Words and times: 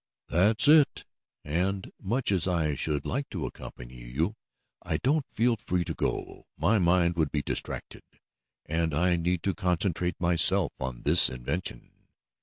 "That's 0.29 0.67
it, 0.67 1.05
and, 1.45 1.91
much 2.01 2.31
as 2.31 2.47
I 2.47 2.73
should 2.73 3.05
like 3.05 3.29
to 3.29 3.45
accompany 3.45 3.97
you, 3.97 4.35
I 4.81 4.97
don't 4.97 5.27
feel 5.31 5.57
free 5.57 5.83
to 5.83 5.93
go. 5.93 6.47
My 6.57 6.79
mind 6.79 7.15
would 7.17 7.31
be 7.31 7.43
distracted, 7.43 8.01
and 8.65 8.95
I 8.95 9.15
need 9.15 9.43
to 9.43 9.53
concentrate 9.53 10.19
myself 10.19 10.73
on 10.79 11.03
this 11.03 11.29
invention. 11.29 11.91